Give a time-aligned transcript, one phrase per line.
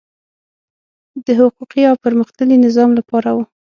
[1.25, 3.43] د حقوقي او پرمختللي نظام لپاره وو.